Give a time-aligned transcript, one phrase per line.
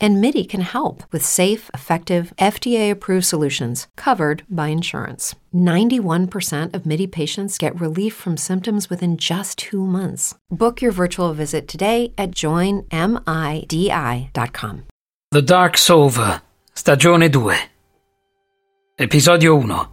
[0.00, 5.34] And MIDI can help with safe, effective, FDA approved solutions covered by insurance.
[5.52, 10.34] 91% of MIDI patients get relief from symptoms within just two months.
[10.50, 12.88] Book your virtual visit today at joinmidi.com.
[15.30, 16.40] The Dark Sova,
[16.72, 17.54] stagione 2.
[18.94, 19.88] Episodio 1.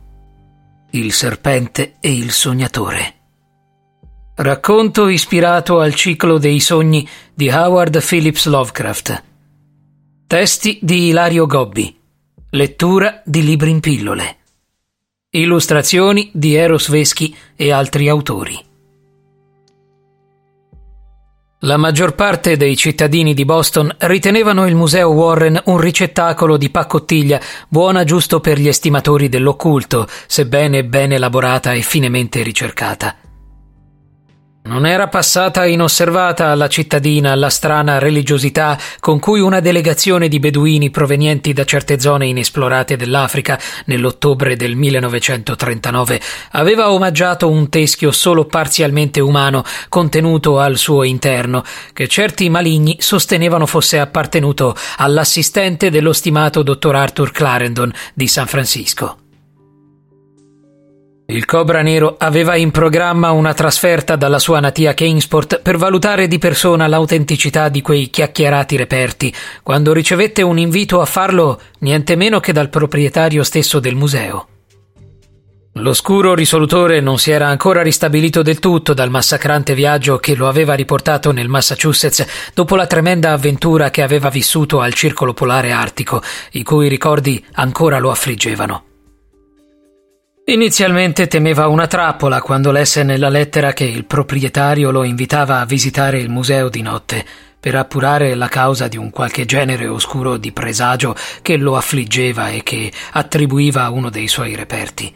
[0.91, 3.13] Il serpente e il sognatore.
[4.35, 9.23] Racconto ispirato al ciclo dei sogni di Howard Phillips Lovecraft.
[10.27, 11.95] Testi di Ilario Gobbi.
[12.49, 14.37] Lettura di libri in pillole.
[15.29, 18.59] Illustrazioni di Eros Veschi e altri autori.
[21.59, 27.39] La maggior parte dei cittadini di Boston ritenevano il Museo Warren un ricettacolo di pacottiglia
[27.67, 33.15] buona giusto per gli estimatori dell'occulto, sebbene ben elaborata e finemente ricercata.
[34.65, 40.89] Non era passata inosservata alla cittadina la strana religiosità con cui una delegazione di beduini
[40.89, 46.19] provenienti da certe zone inesplorate dell'Africa nell'ottobre del 1939
[46.53, 51.63] aveva omaggiato un teschio solo parzialmente umano contenuto al suo interno,
[51.93, 59.24] che certi maligni sostenevano fosse appartenuto all'assistente dello stimato dottor Arthur Clarendon di San Francisco.
[61.27, 66.37] Il Cobra Nero aveva in programma una trasferta dalla sua natia Kingsport per valutare di
[66.37, 72.53] persona l'autenticità di quei chiacchierati reperti, quando ricevette un invito a farlo niente meno che
[72.53, 74.47] dal proprietario stesso del museo.
[75.77, 80.75] L'oscuro risolutore non si era ancora ristabilito del tutto dal massacrante viaggio che lo aveva
[80.75, 86.61] riportato nel Massachusetts dopo la tremenda avventura che aveva vissuto al circolo polare artico, i
[86.61, 88.94] cui ricordi ancora lo affliggevano.
[90.47, 96.19] Inizialmente temeva una trappola quando lesse nella lettera che il proprietario lo invitava a visitare
[96.19, 97.25] il museo di notte
[97.59, 102.61] per appurare la causa di un qualche genere oscuro di presagio che lo affliggeva e
[102.61, 105.11] che attribuiva a uno dei suoi reperti.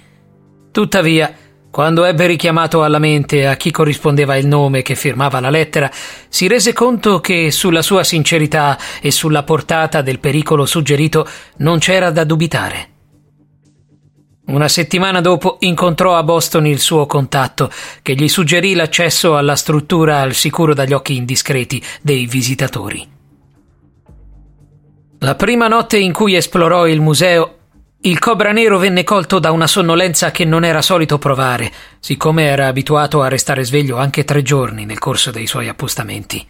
[0.71, 1.31] Tuttavia,
[1.69, 5.91] quando ebbe richiamato alla mente a chi corrispondeva il nome che firmava la lettera,
[6.27, 12.09] si rese conto che sulla sua sincerità e sulla portata del pericolo suggerito non c'era
[12.09, 12.97] da dubitare.
[14.49, 17.71] Una settimana dopo incontrò a Boston il suo contatto,
[18.01, 23.07] che gli suggerì l'accesso alla struttura al sicuro dagli occhi indiscreti dei visitatori.
[25.19, 27.57] La prima notte in cui esplorò il museo,
[28.01, 32.65] il cobra nero venne colto da una sonnolenza che non era solito provare, siccome era
[32.65, 36.43] abituato a restare sveglio anche tre giorni nel corso dei suoi appostamenti.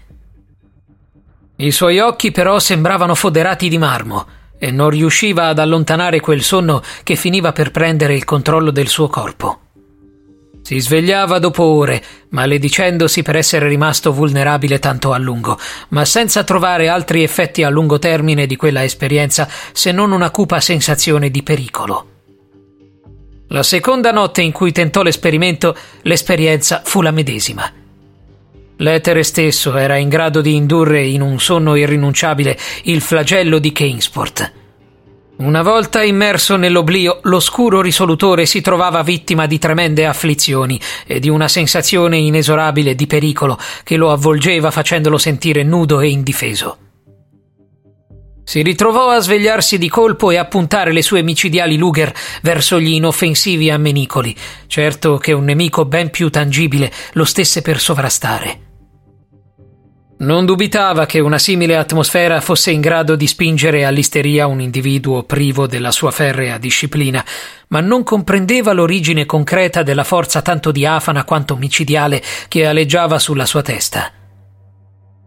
[1.57, 6.83] I suoi occhi però sembravano foderati di marmo e non riusciva ad allontanare quel sonno
[7.03, 9.61] che finiva per prendere il controllo del suo corpo.
[10.61, 15.57] Si svegliava dopo ore, maledicendosi per essere rimasto vulnerabile tanto a lungo,
[15.89, 20.59] ma senza trovare altri effetti a lungo termine di quella esperienza se non una cupa
[20.59, 22.07] sensazione di pericolo.
[23.47, 27.78] La seconda notte in cui tentò l'esperimento, l'esperienza fu la medesima.
[28.81, 34.53] L'etere stesso era in grado di indurre in un sonno irrinunciabile il flagello di Kingsport.
[35.39, 41.49] Una volta immerso nell'oblio, l'oscuro risolutore si trovava vittima di tremende afflizioni e di una
[41.49, 46.77] sensazione inesorabile di pericolo che lo avvolgeva facendolo sentire nudo e indifeso.
[48.45, 52.93] Si ritrovò a svegliarsi di colpo e a puntare le sue micidiali Luger verso gli
[52.93, 54.33] inoffensivi ammenicoli,
[54.67, 58.67] certo che un nemico ben più tangibile lo stesse per sovrastare.
[60.21, 65.65] Non dubitava che una simile atmosfera fosse in grado di spingere all'isteria un individuo privo
[65.65, 67.23] della sua ferrea disciplina,
[67.69, 73.61] ma non comprendeva l'origine concreta della forza tanto diafana quanto micidiale che aleggiava sulla sua
[73.61, 74.11] testa.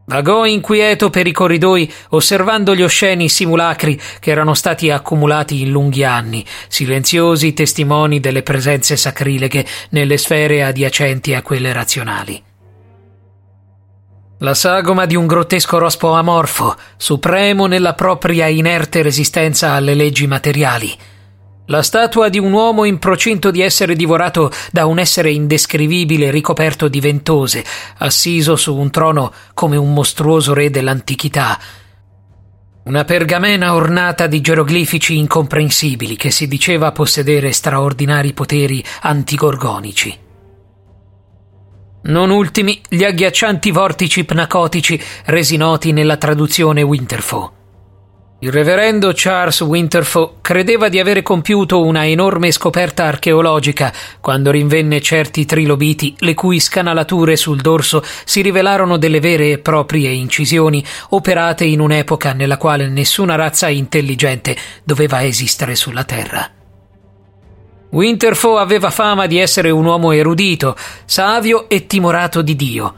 [0.05, 6.05] Vagò inquieto per i corridoi, osservando gli osceni simulacri che erano stati accumulati in lunghi
[6.05, 12.43] anni, silenziosi testimoni delle presenze sacrileghe nelle sfere adiacenti a quelle razionali.
[14.43, 20.93] La sagoma di un grottesco rospo amorfo, supremo nella propria inerte resistenza alle leggi materiali.
[21.67, 26.89] La statua di un uomo in procinto di essere divorato da un essere indescrivibile ricoperto
[26.89, 27.65] di ventose,
[27.99, 31.57] assiso su un trono come un mostruoso re dell'antichità.
[32.87, 40.31] Una pergamena ornata di geroglifici incomprensibili che si diceva possedere straordinari poteri antigorgonici.
[42.05, 47.53] Non ultimi gli agghiaccianti vortici pnacotici resi noti nella traduzione Winterfo.
[48.41, 55.45] Il reverendo Charles Winterfo credeva di avere compiuto una enorme scoperta archeologica quando rinvenne certi
[55.45, 61.79] trilobiti le cui scanalature sul dorso si rivelarono delle vere e proprie incisioni operate in
[61.79, 66.62] un'epoca nella quale nessuna razza intelligente doveva esistere sulla Terra.
[67.93, 72.95] Winterfo aveva fama di essere un uomo erudito, savio e timorato di Dio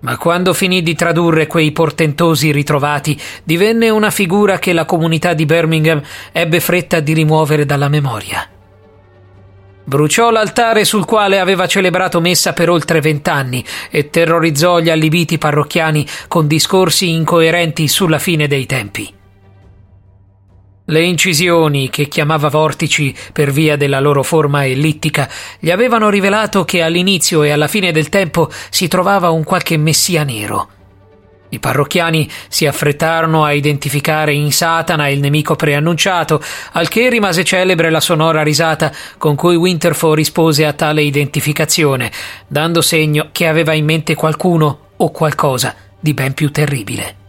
[0.00, 5.44] ma quando finì di tradurre quei portentosi ritrovati, divenne una figura che la comunità di
[5.44, 6.00] Birmingham
[6.32, 8.48] ebbe fretta di rimuovere dalla memoria.
[9.84, 16.06] Bruciò l'altare sul quale aveva celebrato messa per oltre vent'anni e terrorizzò gli allibiti parrocchiani
[16.28, 19.19] con discorsi incoerenti sulla fine dei tempi.
[20.90, 25.28] Le incisioni, che chiamava vortici per via della loro forma ellittica,
[25.60, 30.24] gli avevano rivelato che all'inizio e alla fine del tempo si trovava un qualche messia
[30.24, 30.68] nero.
[31.50, 36.42] I parrocchiani si affrettarono a identificare in Satana il nemico preannunciato,
[36.72, 42.10] al che rimase celebre la sonora risata con cui Winterfo rispose a tale identificazione,
[42.48, 47.19] dando segno che aveva in mente qualcuno o qualcosa di ben più terribile.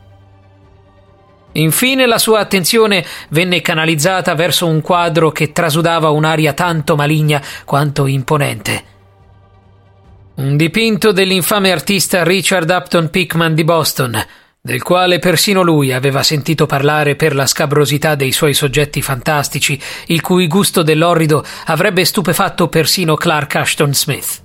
[1.53, 8.05] Infine la sua attenzione venne canalizzata verso un quadro che trasudava un'aria tanto maligna quanto
[8.07, 8.83] imponente.
[10.35, 14.25] Un dipinto dell'infame artista Richard Upton Pickman di Boston,
[14.61, 20.21] del quale persino lui aveva sentito parlare per la scabrosità dei suoi soggetti fantastici, il
[20.21, 24.40] cui gusto dell'orrido avrebbe stupefatto persino Clark Ashton Smith.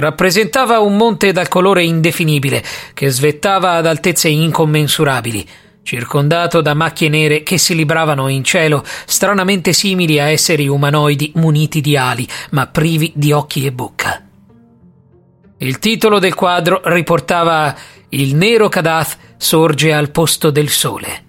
[0.00, 2.64] Rappresentava un monte dal colore indefinibile,
[2.94, 5.46] che svettava ad altezze incommensurabili,
[5.82, 11.82] circondato da macchie nere che si libravano in cielo, stranamente simili a esseri umanoidi muniti
[11.82, 14.24] di ali, ma privi di occhi e bocca.
[15.58, 17.76] Il titolo del quadro riportava
[18.08, 21.24] Il nero Kadath sorge al posto del sole.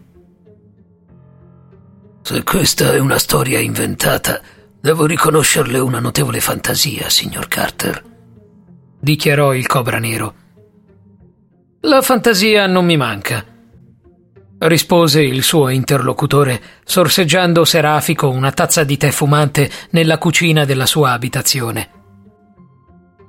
[2.21, 4.39] Se questa è una storia inventata,
[4.79, 8.10] devo riconoscerle una notevole fantasia, signor Carter
[9.01, 10.33] dichiarò il Cobra Nero.
[11.81, 13.43] La fantasia non mi manca,
[14.59, 21.13] rispose il suo interlocutore, sorseggiando serafico una tazza di tè fumante nella cucina della sua
[21.13, 21.89] abitazione.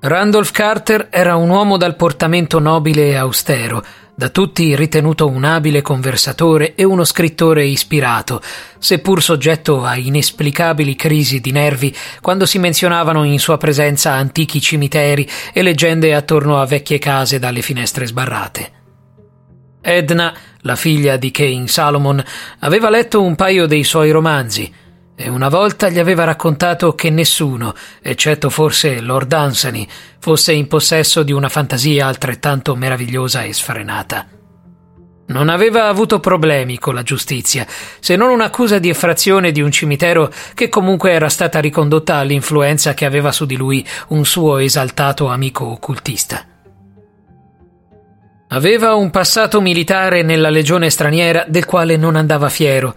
[0.00, 3.82] Randolph Carter era un uomo dal portamento nobile e austero,
[4.22, 8.40] da tutti ritenuto un abile conversatore e uno scrittore ispirato,
[8.78, 15.28] seppur soggetto a inesplicabili crisi di nervi quando si menzionavano in sua presenza antichi cimiteri
[15.52, 18.70] e leggende attorno a vecchie case dalle finestre sbarrate.
[19.80, 22.22] Edna, la figlia di Kane Salomon,
[22.60, 24.72] aveva letto un paio dei suoi romanzi
[25.14, 29.86] e una volta gli aveva raccontato che nessuno, eccetto forse Lord Ansony,
[30.18, 34.26] fosse in possesso di una fantasia altrettanto meravigliosa e sfrenata.
[35.24, 37.66] Non aveva avuto problemi con la giustizia,
[38.00, 43.04] se non un'accusa di effrazione di un cimitero che comunque era stata ricondotta all'influenza che
[43.04, 46.44] aveva su di lui un suo esaltato amico occultista.
[48.48, 52.94] Aveva un passato militare nella legione straniera del quale non andava fiero,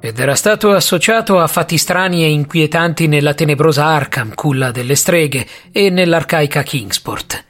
[0.00, 5.46] ed era stato associato a fatti strani e inquietanti nella tenebrosa Arkham, culla delle streghe,
[5.72, 7.44] e nell'arcaica Kingsport.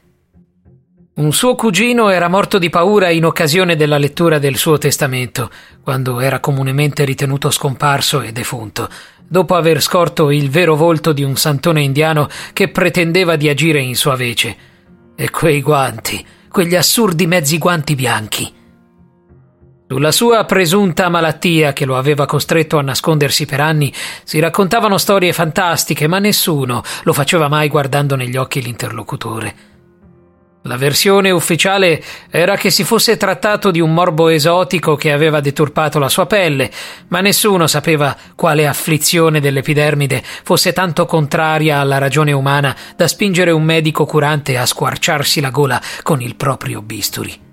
[1.17, 5.51] Un suo cugino era morto di paura in occasione della lettura del suo testamento,
[5.83, 8.89] quando era comunemente ritenuto scomparso e defunto,
[9.27, 13.97] dopo aver scorto il vero volto di un santone indiano che pretendeva di agire in
[13.97, 14.57] sua vece.
[15.17, 18.53] E quei guanti, quegli assurdi mezzi guanti bianchi.
[19.89, 23.93] Sulla sua presunta malattia che lo aveva costretto a nascondersi per anni
[24.25, 29.55] si raccontavano storie fantastiche, ma nessuno lo faceva mai guardando negli occhi l'interlocutore.
[30.63, 36.01] La versione ufficiale era che si fosse trattato di un morbo esotico che aveva deturpato
[36.01, 36.69] la sua pelle,
[37.09, 43.63] ma nessuno sapeva quale afflizione dell'epidermide fosse tanto contraria alla ragione umana da spingere un
[43.63, 47.46] medico curante a squarciarsi la gola con il proprio bisturi.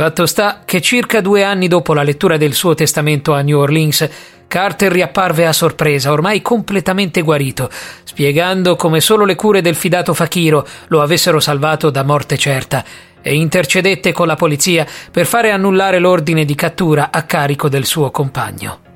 [0.00, 4.08] Fatto sta che circa due anni dopo la lettura del suo testamento a New Orleans,
[4.48, 7.68] Carter riapparve a sorpresa, ormai completamente guarito,
[8.04, 12.82] spiegando come solo le cure del fidato Fakiro lo avessero salvato da morte certa
[13.20, 18.10] e intercedette con la polizia per fare annullare l'ordine di cattura a carico del suo
[18.10, 18.89] compagno.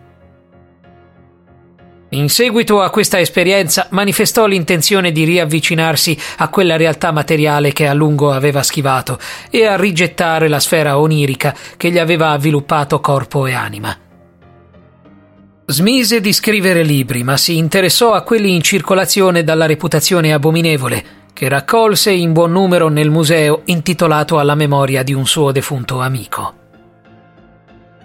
[2.14, 7.92] In seguito a questa esperienza manifestò l'intenzione di riavvicinarsi a quella realtà materiale che a
[7.92, 9.18] lungo aveva schivato
[9.50, 13.98] e a rigettare la sfera onirica che gli aveva avviluppato corpo e anima.
[15.66, 21.48] Smise di scrivere libri, ma si interessò a quelli in circolazione dalla reputazione abominevole, che
[21.48, 26.62] raccolse in buon numero nel museo intitolato alla memoria di un suo defunto amico.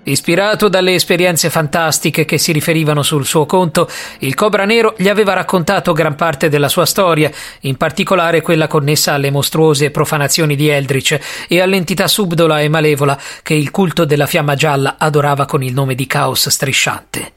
[0.09, 3.87] Ispirato dalle esperienze fantastiche che si riferivano sul suo conto,
[4.19, 7.29] il Cobra Nero gli aveva raccontato gran parte della sua storia,
[7.61, 13.53] in particolare quella connessa alle mostruose profanazioni di Eldritch e all'entità subdola e malevola che
[13.53, 17.33] il culto della fiamma gialla adorava con il nome di Caos strisciante.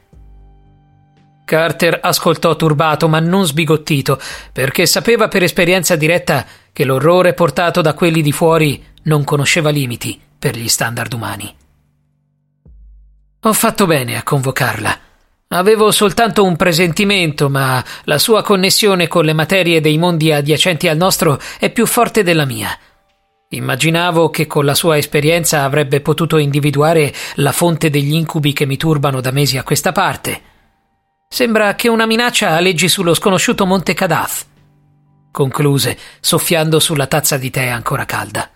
[1.45, 4.19] Carter ascoltò turbato ma non sbigottito,
[4.51, 10.19] perché sapeva per esperienza diretta che l'orrore portato da quelli di fuori non conosceva limiti
[10.39, 11.61] per gli standard umani.
[13.45, 14.99] Ho fatto bene a convocarla.
[15.49, 20.95] Avevo soltanto un presentimento, ma la sua connessione con le materie dei mondi adiacenti al
[20.95, 22.69] nostro è più forte della mia.
[23.49, 28.77] Immaginavo che con la sua esperienza avrebbe potuto individuare la fonte degli incubi che mi
[28.77, 30.41] turbano da mesi a questa parte.
[31.27, 34.45] Sembra che una minaccia aleggi sullo sconosciuto Monte Cadath.
[35.31, 38.49] Concluse, soffiando sulla tazza di tè ancora calda.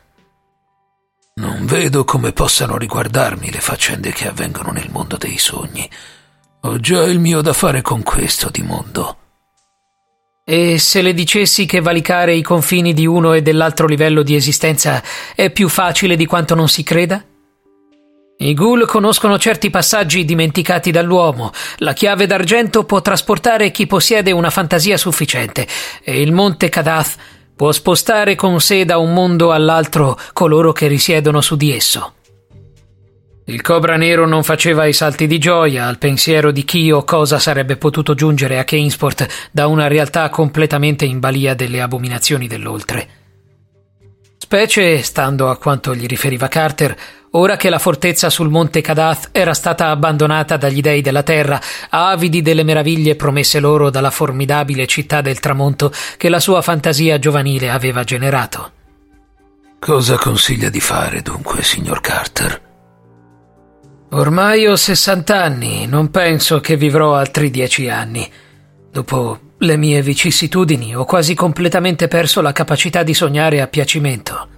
[1.37, 5.87] Non vedo come possano riguardarmi le faccende che avvengono nel mondo dei sogni.
[6.61, 9.17] Ho già il mio da fare con questo di mondo.
[10.43, 15.03] E se le dicessi che valicare i confini di uno e dell'altro livello di esistenza
[15.35, 17.23] è più facile di quanto non si creda?
[18.39, 21.51] I ghoul conoscono certi passaggi dimenticati dall'uomo.
[21.77, 25.67] La chiave d'argento può trasportare chi possiede una fantasia sufficiente
[26.01, 27.15] e il monte Kadath
[27.57, 32.13] può spostare con sé da un mondo all'altro coloro che risiedono su di esso.
[33.45, 37.39] Il cobra nero non faceva i salti di gioia al pensiero di chi o cosa
[37.39, 43.07] sarebbe potuto giungere a Kingsport da una realtà completamente in balia delle abominazioni dell'oltre.
[44.37, 46.95] Specie, stando a quanto gli riferiva Carter,
[47.37, 52.41] ora che la fortezza sul monte Kadath era stata abbandonata dagli dei della terra, avidi
[52.41, 58.03] delle meraviglie promesse loro dalla formidabile città del tramonto che la sua fantasia giovanile aveva
[58.03, 58.71] generato.
[59.79, 62.61] Cosa consiglia di fare dunque, signor Carter?
[64.11, 68.29] Ormai ho 60 anni, non penso che vivrò altri dieci anni.
[68.91, 74.56] Dopo le mie vicissitudini ho quasi completamente perso la capacità di sognare a piacimento.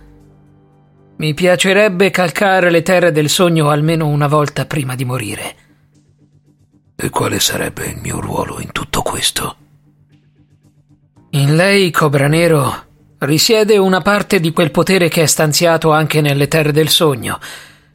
[1.20, 5.56] Mi piacerebbe calcare le terre del sogno almeno una volta prima di morire.
[6.96, 9.56] E quale sarebbe il mio ruolo in tutto questo?
[11.32, 12.86] In lei, Cobra Nero,
[13.18, 17.38] risiede una parte di quel potere che è stanziato anche nelle terre del sogno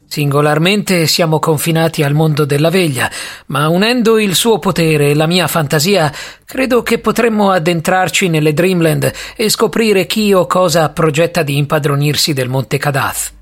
[0.07, 3.09] Singolarmente siamo confinati al mondo della veglia,
[3.47, 6.11] ma unendo il suo potere e la mia fantasia,
[6.45, 12.49] credo che potremmo addentrarci nelle Dreamland e scoprire chi o cosa progetta di impadronirsi del
[12.49, 13.33] Monte Kadath.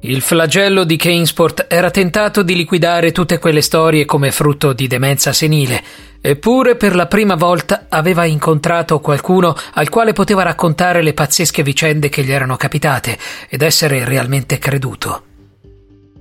[0.00, 5.32] Il flagello di Keinsport era tentato di liquidare tutte quelle storie come frutto di demenza
[5.32, 5.82] senile,
[6.26, 12.08] eppure per la prima volta aveva incontrato qualcuno al quale poteva raccontare le pazzesche vicende
[12.08, 13.18] che gli erano capitate
[13.50, 15.22] ed essere realmente creduto.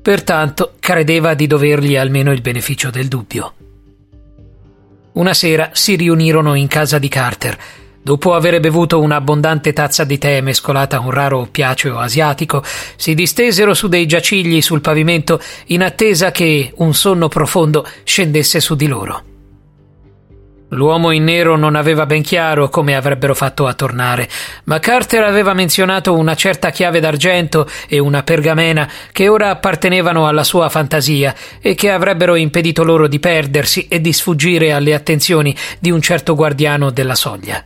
[0.01, 3.53] Pertanto credeva di dovergli almeno il beneficio del dubbio.
[5.13, 7.57] Una sera si riunirono in casa di Carter
[8.01, 12.61] Dopo aver bevuto un'abbondante tazza di tè mescolata a un raro piaceo asiatico,
[12.97, 18.75] si distesero su dei giacigli sul pavimento in attesa che un sonno profondo scendesse su
[18.75, 19.32] di loro.
[20.73, 24.27] L'uomo in nero non aveva ben chiaro come avrebbero fatto a tornare,
[24.65, 30.43] ma Carter aveva menzionato una certa chiave d'argento e una pergamena che ora appartenevano alla
[30.43, 35.91] sua fantasia e che avrebbero impedito loro di perdersi e di sfuggire alle attenzioni di
[35.91, 37.63] un certo guardiano della soglia.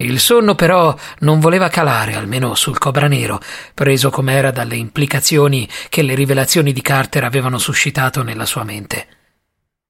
[0.00, 3.40] Il sonno però non voleva calare, almeno sul Cobra Nero,
[3.74, 9.06] preso com'era dalle implicazioni che le rivelazioni di Carter avevano suscitato nella sua mente.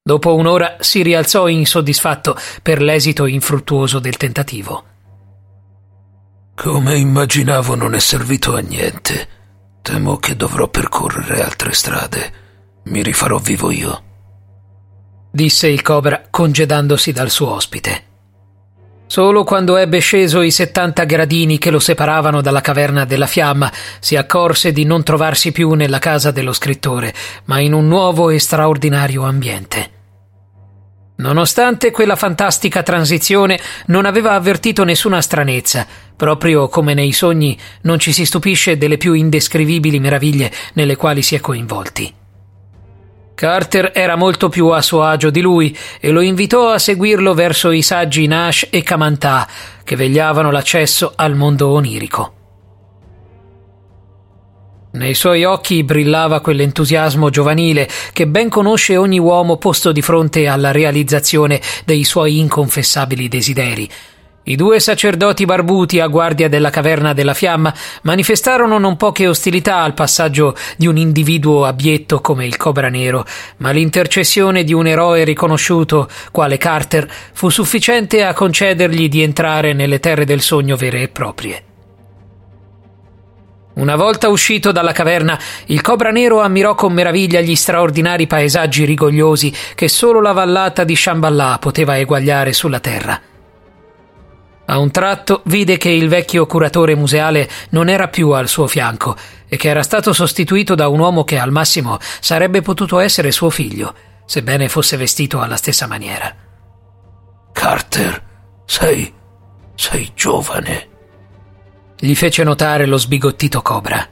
[0.08, 4.84] Dopo un'ora si rialzò insoddisfatto per l'esito infruttuoso del tentativo.
[6.54, 9.28] Come immaginavo non è servito a niente.
[9.82, 12.32] Temo che dovrò percorrere altre strade.
[12.84, 14.02] Mi rifarò vivo io.
[15.30, 18.04] Disse il Cobra congedandosi dal suo ospite.
[19.08, 24.16] Solo quando ebbe sceso i settanta gradini che lo separavano dalla caverna della fiamma, si
[24.16, 27.12] accorse di non trovarsi più nella casa dello scrittore,
[27.44, 29.96] ma in un nuovo e straordinario ambiente.
[31.18, 38.12] Nonostante quella fantastica transizione, non aveva avvertito nessuna stranezza, proprio come nei sogni non ci
[38.12, 42.14] si stupisce delle più indescrivibili meraviglie nelle quali si è coinvolti.
[43.34, 47.70] Carter era molto più a suo agio di lui e lo invitò a seguirlo verso
[47.70, 49.46] i saggi Nash e Kamantà
[49.82, 52.37] che vegliavano l'accesso al mondo onirico.
[54.90, 60.70] Nei suoi occhi brillava quell'entusiasmo giovanile che ben conosce ogni uomo posto di fronte alla
[60.70, 63.88] realizzazione dei suoi inconfessabili desideri.
[64.44, 69.92] I due sacerdoti barbuti a guardia della caverna della fiamma manifestarono non poche ostilità al
[69.92, 73.26] passaggio di un individuo abietto come il Cobra Nero,
[73.58, 80.00] ma l'intercessione di un eroe riconosciuto, quale Carter, fu sufficiente a concedergli di entrare nelle
[80.00, 81.67] terre del sogno vere e proprie.
[83.78, 89.54] Una volta uscito dalla caverna, il Cobra Nero ammirò con meraviglia gli straordinari paesaggi rigogliosi
[89.76, 93.20] che solo la vallata di Shambhala poteva eguagliare sulla terra.
[94.66, 99.16] A un tratto vide che il vecchio curatore museale non era più al suo fianco
[99.46, 103.48] e che era stato sostituito da un uomo che al massimo sarebbe potuto essere suo
[103.48, 103.94] figlio,
[104.26, 106.34] sebbene fosse vestito alla stessa maniera.
[107.52, 108.22] Carter,
[108.66, 109.14] sei.
[109.76, 110.96] sei giovane.
[111.98, 114.06] Gli fece notare lo sbigottito cobra.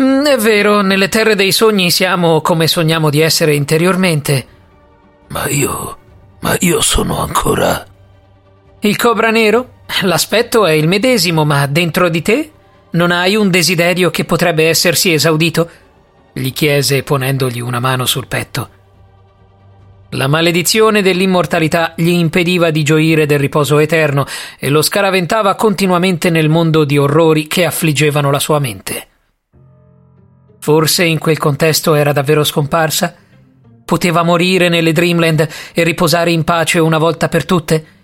[0.00, 4.46] Mm, è vero, nelle terre dei sogni siamo come sogniamo di essere interiormente.
[5.28, 5.98] Ma io.
[6.40, 7.86] ma io sono ancora
[8.80, 9.82] il cobra nero?
[10.02, 12.52] L'aspetto è il medesimo, ma dentro di te
[12.90, 15.68] non hai un desiderio che potrebbe essersi esaudito?
[16.32, 18.68] gli chiese ponendogli una mano sul petto.
[20.10, 24.24] La maledizione dell'immortalità gli impediva di gioire del riposo eterno
[24.58, 29.08] e lo scaraventava continuamente nel mondo di orrori che affliggevano la sua mente.
[30.60, 33.14] Forse in quel contesto era davvero scomparsa?
[33.84, 37.94] Poteva morire nelle Dreamland e riposare in pace una volta per tutte?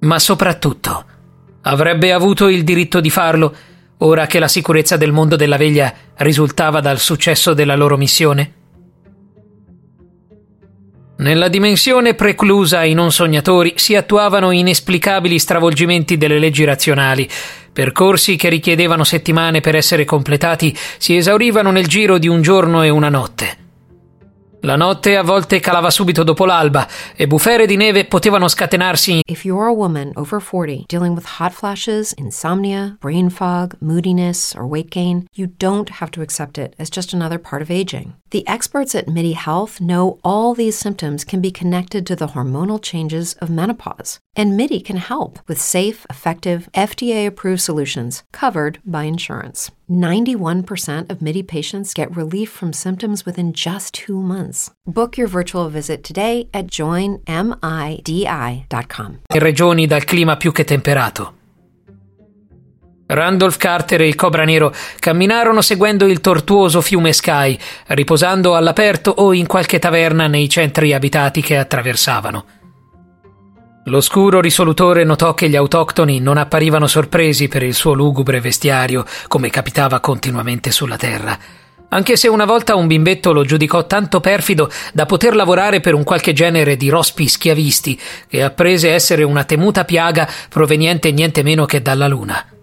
[0.00, 1.04] ma soprattutto
[1.62, 3.54] avrebbe avuto il diritto di farlo
[3.98, 8.52] ora che la sicurezza del mondo della veglia risultava dal successo della loro missione?
[11.18, 17.26] Nella dimensione preclusa ai non sognatori si attuavano inesplicabili stravolgimenti delle leggi razionali.
[17.72, 22.90] Percorsi che richiedevano settimane per essere completati si esaurivano nel giro di un giorno e
[22.90, 23.65] una notte.
[24.66, 29.20] La notte a volte calava subito dopo l'alba e bufere di neve potevano scatenarsi.
[29.24, 34.66] If you're a woman over 40 dealing with hot flashes, insomnia, brain fog, moodiness, or
[34.66, 38.14] weight gain, you don't have to accept it as just another part of aging.
[38.30, 42.82] The experts at MIDI Health know all these symptoms can be connected to the hormonal
[42.82, 44.18] changes of menopause.
[44.36, 49.70] And MIDI can help with safe, effective, FDA approved solutions covered by insurance.
[49.88, 54.70] 91% of MIDI patients get relief from symptoms within just two months.
[54.84, 57.22] Book your virtual visit today at joinmidi.com.
[59.34, 61.32] In regioni dal clima più che temperato.
[63.06, 69.32] Randolph Carter e il Cobra Nero camminarono seguendo il tortuoso fiume Sky, riposando all'aperto o
[69.32, 72.44] in qualche taverna nei centri abitati che attraversavano.
[73.88, 79.48] L'oscuro risolutore notò che gli autoctoni non apparivano sorpresi per il suo lugubre vestiario, come
[79.48, 81.38] capitava continuamente sulla terra.
[81.90, 86.02] Anche se una volta un bimbetto lo giudicò tanto perfido da poter lavorare per un
[86.02, 87.96] qualche genere di rospi schiavisti,
[88.26, 92.55] che apprese essere una temuta piaga proveniente niente meno che dalla luna.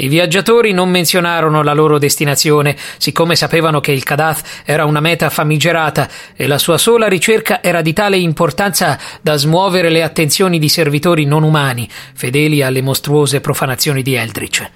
[0.00, 5.28] I viaggiatori non menzionarono la loro destinazione, siccome sapevano che il Kadath era una meta
[5.28, 10.68] famigerata e la sua sola ricerca era di tale importanza da smuovere le attenzioni di
[10.68, 14.70] servitori non umani, fedeli alle mostruose profanazioni di Eldritch.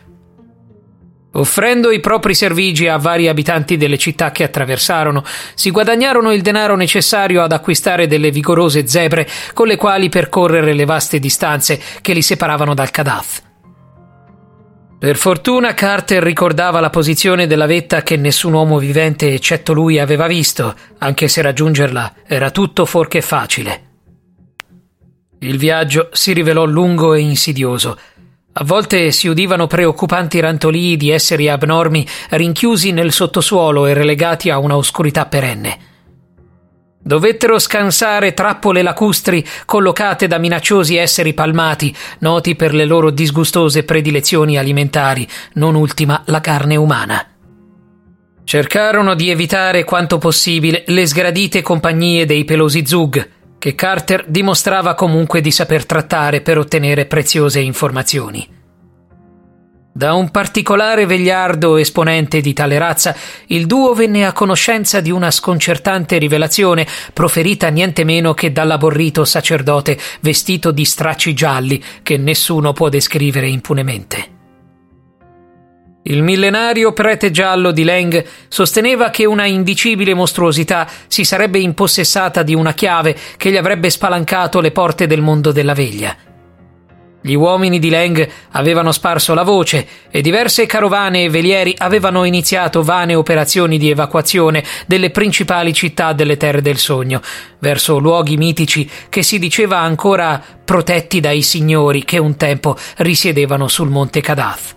[1.35, 5.23] Offrendo i propri servigi a vari abitanti delle città che attraversarono,
[5.55, 10.85] si guadagnarono il denaro necessario ad acquistare delle vigorose zebre con le quali percorrere le
[10.85, 13.51] vaste distanze che li separavano dal Kadath.
[15.03, 20.29] Per fortuna Carter ricordava la posizione della vetta che nessun uomo vivente eccetto lui aveva
[20.29, 23.83] visto, anche se raggiungerla era tutto fuorché facile.
[25.41, 27.99] Il viaggio si rivelò lungo e insidioso.
[28.53, 34.59] A volte si udivano preoccupanti rantolii di esseri abnormi rinchiusi nel sottosuolo e relegati a
[34.59, 35.92] una oscurità perenne.
[37.05, 44.57] Dovettero scansare trappole lacustri collocate da minacciosi esseri palmati, noti per le loro disgustose predilezioni
[44.57, 47.27] alimentari, non ultima la carne umana.
[48.45, 55.41] Cercarono di evitare quanto possibile le sgradite compagnie dei pelosi Zug, che Carter dimostrava comunque
[55.41, 58.62] di saper trattare per ottenere preziose informazioni.
[59.95, 63.15] Da un particolare vegliardo esponente di tale razza,
[63.49, 69.99] il duo venne a conoscenza di una sconcertante rivelazione proferita niente meno che dall'aborrito sacerdote
[70.21, 74.41] vestito di stracci gialli che nessuno può descrivere impunemente.
[76.05, 82.55] Il millenario prete giallo di Leng sosteneva che una indicibile mostruosità si sarebbe impossessata di
[82.55, 86.17] una chiave che gli avrebbe spalancato le porte del mondo della veglia.
[87.25, 92.83] Gli uomini di Leng avevano sparso la voce e diverse carovane e velieri avevano iniziato
[92.83, 97.21] vane operazioni di evacuazione delle principali città delle Terre del Sogno,
[97.61, 103.89] verso luoghi mitici che si diceva ancora protetti dai signori che un tempo risiedevano sul
[103.89, 104.77] monte Kadath.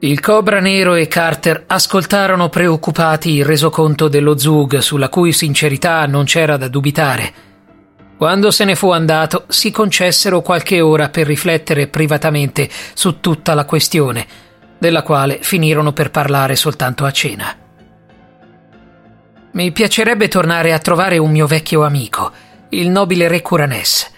[0.00, 6.24] Il Cobra Nero e Carter ascoltarono preoccupati il resoconto dello Zug, sulla cui sincerità non
[6.24, 7.32] c'era da dubitare.
[8.16, 13.66] Quando se ne fu andato, si concessero qualche ora per riflettere privatamente su tutta la
[13.66, 14.26] questione,
[14.78, 17.54] della quale finirono per parlare soltanto a cena.
[19.52, 22.32] Mi piacerebbe tornare a trovare un mio vecchio amico,
[22.70, 24.10] il nobile re Curanes.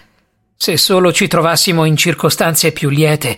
[0.55, 3.37] Se solo ci trovassimo in circostanze più liete.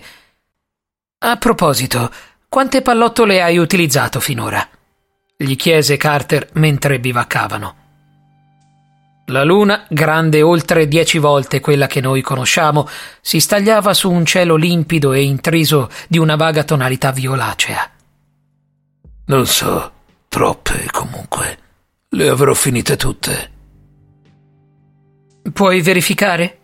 [1.18, 2.10] A proposito,
[2.48, 4.68] quante pallottole hai utilizzato finora?
[5.42, 7.81] gli chiese Carter mentre bivaccavano.
[9.26, 12.88] La luna, grande oltre dieci volte quella che noi conosciamo,
[13.20, 17.88] si stagliava su un cielo limpido e intriso di una vaga tonalità violacea.
[19.26, 19.92] Non so,
[20.28, 21.58] troppe comunque.
[22.08, 23.50] Le avrò finite tutte.
[25.52, 26.58] Puoi verificare?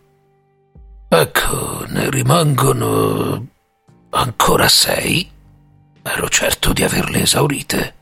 [1.09, 3.47] Ecco, ne rimangono
[4.11, 5.31] ancora sei.
[6.03, 7.95] Ero certo di averle esaurite.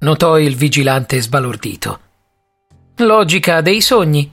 [0.00, 2.00] Notò il vigilante sbalordito.
[3.00, 4.32] Logica dei sogni,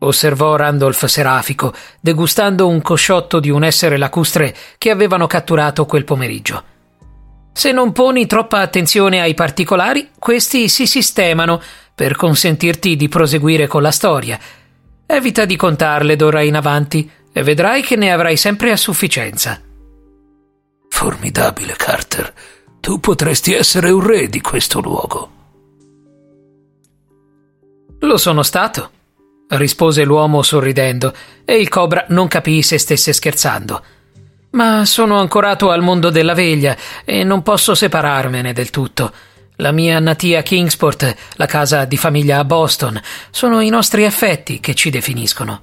[0.00, 1.72] osservò Randolph Serafico,
[2.02, 6.62] degustando un cosciotto di un essere lacustre che avevano catturato quel pomeriggio.
[7.50, 11.62] Se non poni troppa attenzione ai particolari, questi si sistemano
[11.94, 14.38] per consentirti di proseguire con la storia.
[15.06, 19.58] Evita di contarle d'ora in avanti e vedrai che ne avrai sempre a sufficienza.
[20.90, 22.34] Formidabile, Carter.
[22.80, 25.36] Tu potresti essere un re di questo luogo.
[28.00, 28.90] Lo sono stato,
[29.48, 31.12] rispose l'uomo sorridendo,
[31.44, 33.82] e il cobra non capì se stesse scherzando.
[34.50, 39.12] Ma sono ancorato al mondo della veglia e non posso separarmene del tutto.
[39.56, 44.74] La mia natia Kingsport, la casa di famiglia a Boston, sono i nostri affetti che
[44.74, 45.62] ci definiscono.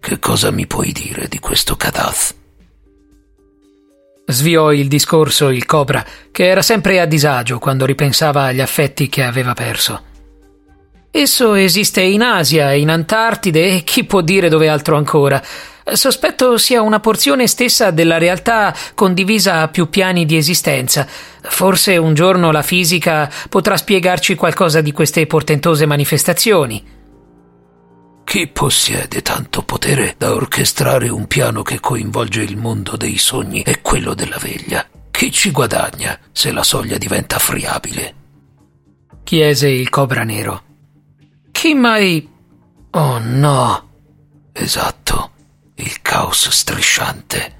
[0.00, 2.34] Che cosa mi puoi dire di questo Kadath?
[4.26, 9.24] Sviò il discorso il cobra, che era sempre a disagio quando ripensava agli affetti che
[9.24, 10.07] aveva perso.
[11.10, 15.42] Esso esiste in Asia, in Antartide e chi può dire dove altro ancora.
[15.90, 21.06] Sospetto sia una porzione stessa della realtà condivisa a più piani di esistenza.
[21.08, 26.96] Forse un giorno la fisica potrà spiegarci qualcosa di queste portentose manifestazioni.
[28.24, 33.80] Chi possiede tanto potere da orchestrare un piano che coinvolge il mondo dei sogni e
[33.80, 34.86] quello della veglia?
[35.10, 38.18] Chi ci guadagna se la soglia diventa friabile?
[39.28, 40.67] chiese il cobra nero.
[41.58, 42.24] Chi mai...
[42.90, 43.88] Oh no.
[44.52, 45.30] Esatto,
[45.74, 47.56] il caos strisciante.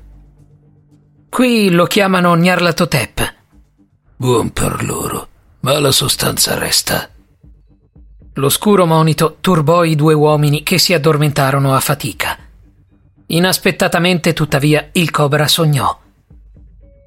[1.29, 3.35] Qui lo chiamano Nyarlathotep.
[4.15, 5.29] Buon per loro,
[5.63, 7.11] ma la sostanza resta.
[8.35, 12.39] L'oscuro monito turbò i due uomini che si addormentarono a fatica.
[13.27, 15.99] Inaspettatamente, tuttavia, il cobra sognò.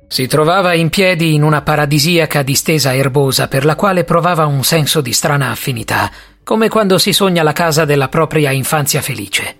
[0.10, 5.00] Si trovava in piedi in una paradisiaca distesa erbosa per la quale provava un senso
[5.00, 6.12] di strana affinità,
[6.44, 9.58] come quando si sogna la casa della propria infanzia felice.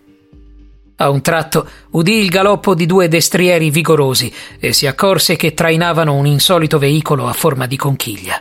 [1.02, 6.14] A un tratto udì il galoppo di due destrieri vigorosi e si accorse che trainavano
[6.14, 8.40] un insolito veicolo a forma di conchiglia.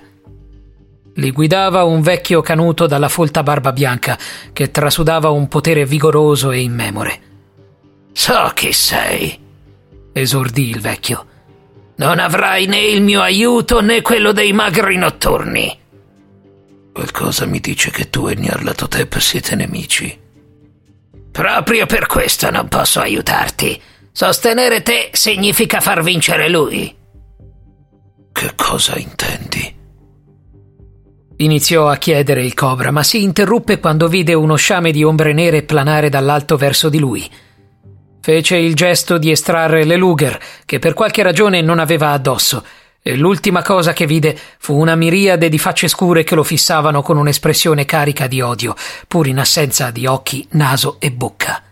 [1.15, 4.19] Li guidava un vecchio canuto dalla folta barba bianca
[4.53, 7.21] che trasudava un potere vigoroso e immemore.
[8.13, 9.39] So chi sei,
[10.13, 11.27] esordì il vecchio.
[11.97, 15.79] Non avrai né il mio aiuto né quello dei magri notturni.
[16.93, 20.19] Qualcosa mi dice che tu e Nyarlathotep siete nemici.
[21.31, 23.81] Proprio per questo non posso aiutarti.
[24.13, 26.95] Sostenere te significa far vincere lui.
[28.33, 29.79] Che cosa intendi?
[31.37, 35.63] Iniziò a chiedere il cobra, ma si interruppe quando vide uno sciame di ombre nere
[35.63, 37.31] planare dall'alto verso di lui.
[38.21, 42.63] Fece il gesto di estrarre le Luger, che per qualche ragione non aveva addosso,
[43.03, 47.17] e l'ultima cosa che vide fu una miriade di facce scure che lo fissavano con
[47.17, 48.75] un'espressione carica di odio,
[49.09, 51.63] pur in assenza di occhi, naso e bocca.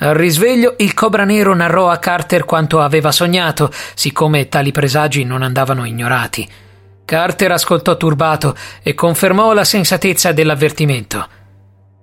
[0.00, 5.42] Al risveglio il cobra nero narrò a Carter quanto aveva sognato, siccome tali presagi non
[5.42, 6.48] andavano ignorati.
[7.04, 11.37] Carter ascoltò turbato e confermò la sensatezza dell'avvertimento.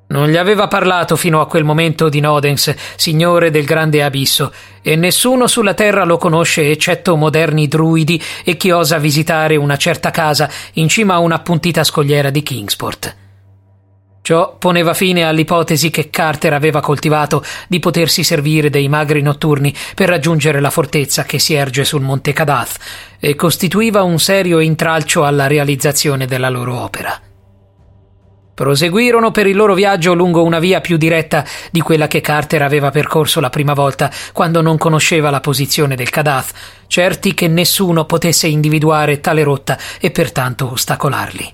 [0.08, 4.96] Non gli aveva parlato fino a quel momento di Nodens, signore del grande abisso, e
[4.96, 10.48] nessuno sulla terra lo conosce eccetto moderni druidi e chi osa visitare una certa casa
[10.74, 13.16] in cima a un'appuntita scogliera di Kingsport.
[14.22, 20.10] Ciò poneva fine all'ipotesi che Carter aveva coltivato di potersi servire dei magri notturni per
[20.10, 22.78] raggiungere la fortezza che si erge sul monte Kadath
[23.20, 27.22] e costituiva un serio intralcio alla realizzazione della loro opera.
[28.56, 32.90] Proseguirono per il loro viaggio lungo una via più diretta di quella che Carter aveva
[32.90, 36.54] percorso la prima volta quando non conosceva la posizione del Kadath,
[36.88, 41.54] certi che nessuno potesse individuare tale rotta e pertanto ostacolarli.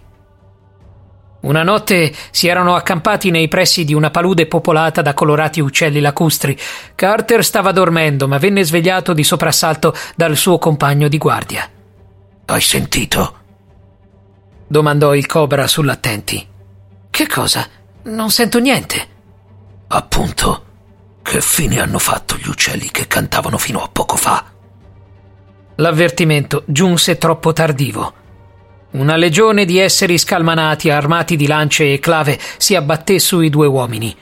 [1.42, 6.56] Una notte si erano accampati nei pressi di una palude popolata da colorati uccelli lacustri.
[6.94, 11.68] Carter stava dormendo, ma venne svegliato di soprassalto dal suo compagno di guardia.
[12.46, 13.38] Hai sentito?
[14.68, 16.48] domandò il cobra sull'attenti.
[17.22, 17.68] Che cosa?
[18.06, 19.08] Non sento niente.
[19.90, 20.64] Appunto.
[21.22, 24.44] Che fine hanno fatto gli uccelli che cantavano fino a poco fa?
[25.76, 28.14] L'avvertimento giunse troppo tardivo.
[28.94, 34.18] Una legione di esseri scalmanati armati di lance e clave si abbatté sui due uomini.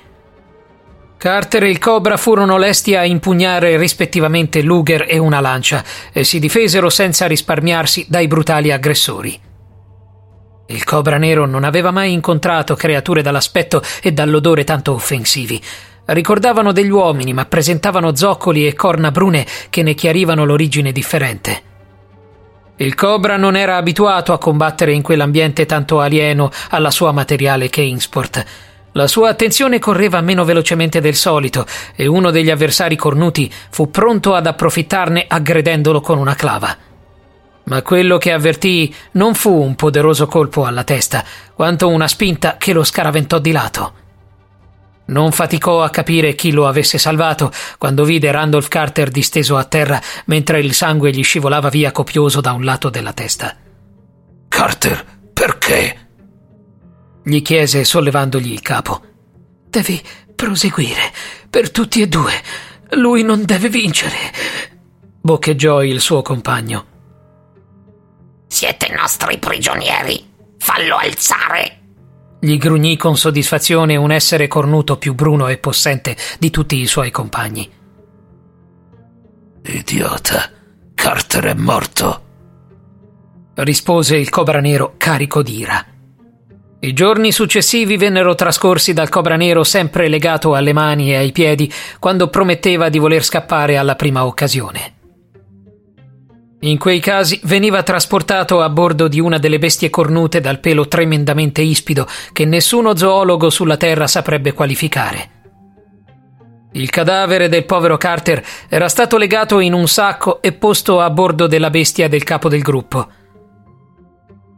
[1.15, 6.37] Carter e il Cobra furono lesti a impugnare rispettivamente Luger e una lancia e si
[6.37, 9.47] difesero senza risparmiarsi dai brutali aggressori.
[10.71, 15.59] Il Cobra Nero non aveva mai incontrato creature dall'aspetto e dall'odore tanto offensivi.
[16.05, 21.61] Ricordavano degli uomini, ma presentavano zoccoli e corna brune che ne chiarivano l'origine differente.
[22.75, 28.45] Il Cobra non era abituato a combattere in quell'ambiente tanto alieno alla sua materiale Kingsport.
[28.91, 34.35] La sua attenzione correva meno velocemente del solito e uno degli avversari cornuti fu pronto
[34.35, 36.88] ad approfittarne aggredendolo con una clava.
[37.69, 42.73] Ma quello che avvertì non fu un poderoso colpo alla testa, quanto una spinta che
[42.73, 43.93] lo scaraventò di lato.
[45.05, 50.01] Non faticò a capire chi lo avesse salvato quando vide Randolph Carter disteso a terra
[50.25, 53.55] mentre il sangue gli scivolava via copioso da un lato della testa.
[54.47, 56.07] Carter, perché?
[57.23, 59.01] gli chiese sollevandogli il capo.
[59.69, 60.01] Devi
[60.35, 61.11] proseguire,
[61.49, 62.33] per tutti e due.
[62.91, 64.15] Lui non deve vincere,
[65.21, 66.97] boccheggiò il suo compagno.
[68.59, 70.21] Siete nostri prigionieri.
[70.57, 71.79] Fallo alzare.
[72.41, 77.09] Gli grugnì con soddisfazione un essere cornuto più bruno e possente di tutti i suoi
[77.09, 77.71] compagni.
[79.63, 80.51] Idiota,
[80.93, 82.23] Carter è morto,
[83.53, 85.85] rispose il cobra nero carico d'ira.
[86.81, 91.71] I giorni successivi vennero trascorsi dal cobra nero sempre legato alle mani e ai piedi
[91.97, 94.98] quando prometteva di voler scappare alla prima occasione.
[96.61, 101.61] In quei casi veniva trasportato a bordo di una delle bestie cornute dal pelo tremendamente
[101.61, 105.37] ispido che nessuno zoologo sulla Terra saprebbe qualificare.
[106.73, 111.47] Il cadavere del povero Carter era stato legato in un sacco e posto a bordo
[111.47, 113.07] della bestia del capo del gruppo.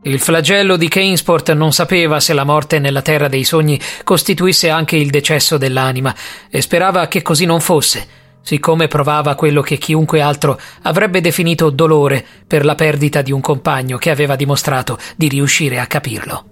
[0.02, 4.96] Il flagello di Keinsport non sapeva se la morte nella terra dei sogni costituisse anche
[4.96, 6.14] il decesso dell'anima
[6.50, 12.26] e sperava che così non fosse siccome provava quello che chiunque altro avrebbe definito dolore
[12.46, 16.46] per la perdita di un compagno che aveva dimostrato di riuscire a capirlo.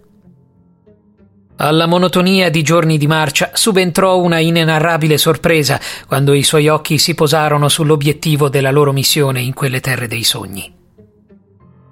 [1.61, 7.15] Alla monotonia di giorni di marcia subentrò una inenarrabile sorpresa quando i suoi occhi si
[7.15, 10.73] posarono sull'obiettivo della loro missione in quelle terre dei sogni.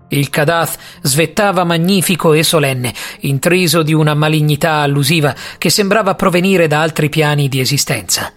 [0.10, 6.82] Il Kadath svettava magnifico e solenne, intriso di una malignità allusiva che sembrava provenire da
[6.82, 8.32] altri piani di esistenza.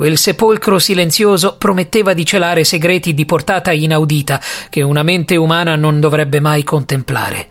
[0.00, 6.00] Quel sepolcro silenzioso prometteva di celare segreti di portata inaudita che una mente umana non
[6.00, 7.48] dovrebbe mai contemplare.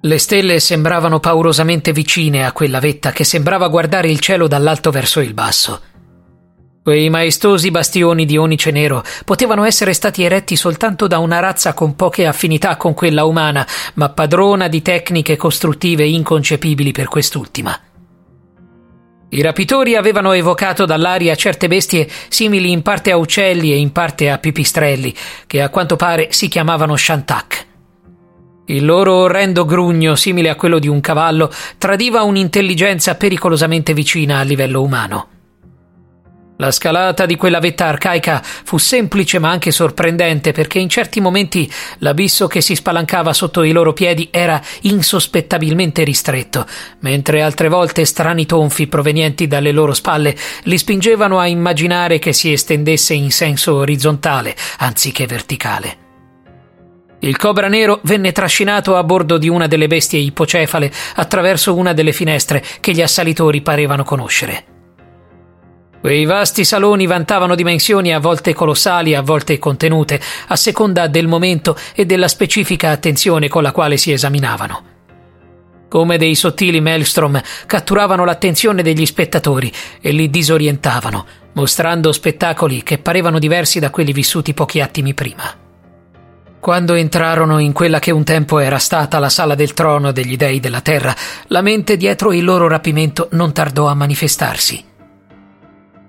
[0.00, 5.20] Le stelle sembravano paurosamente vicine a quella vetta che sembrava guardare il cielo dall'alto verso
[5.20, 5.80] il basso.
[6.82, 11.94] Quei maestosi bastioni di onice nero potevano essere stati eretti soltanto da una razza con
[11.94, 17.80] poche affinità con quella umana, ma padrona di tecniche costruttive inconcepibili per quest'ultima.
[19.28, 24.30] I rapitori avevano evocato dall'aria certe bestie simili in parte a uccelli e in parte
[24.30, 25.12] a pipistrelli,
[25.46, 27.66] che a quanto pare si chiamavano shantak.
[28.66, 34.46] Il loro orrendo grugno, simile a quello di un cavallo, tradiva un'intelligenza pericolosamente vicina al
[34.46, 35.28] livello umano.
[36.58, 41.70] La scalata di quella vetta arcaica fu semplice ma anche sorprendente perché in certi momenti
[41.98, 46.64] l'abisso che si spalancava sotto i loro piedi era insospettabilmente ristretto,
[47.00, 52.50] mentre altre volte strani tonfi provenienti dalle loro spalle li spingevano a immaginare che si
[52.50, 56.04] estendesse in senso orizzontale anziché verticale.
[57.18, 62.12] Il cobra nero venne trascinato a bordo di una delle bestie ipocefale attraverso una delle
[62.12, 64.75] finestre che gli assalitori parevano conoscere.
[66.00, 71.76] Quei vasti saloni vantavano dimensioni a volte colossali, a volte contenute, a seconda del momento
[71.94, 74.94] e della specifica attenzione con la quale si esaminavano.
[75.88, 83.38] Come dei sottili maelstrom catturavano l'attenzione degli spettatori e li disorientavano, mostrando spettacoli che parevano
[83.38, 85.44] diversi da quelli vissuti pochi attimi prima.
[86.60, 90.58] Quando entrarono in quella che un tempo era stata la sala del trono degli dei
[90.58, 91.14] della terra,
[91.48, 94.94] la mente dietro il loro rapimento non tardò a manifestarsi.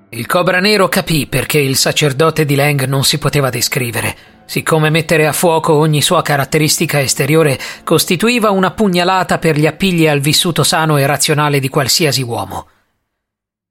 [0.09, 4.15] Il cobra nero capì perché il sacerdote di Lang non si poteva descrivere,
[4.45, 10.21] siccome mettere a fuoco ogni sua caratteristica esteriore costituiva una pugnalata per gli appigli al
[10.21, 12.67] vissuto sano e razionale di qualsiasi uomo.